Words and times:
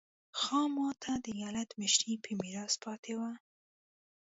خاما 0.39 0.89
ته 1.03 1.11
د 1.23 1.25
ایالت 1.39 1.69
مشري 1.81 2.13
په 2.23 2.31
میراث 2.41 2.73
پاتې 2.83 3.13
وه. 3.19 3.31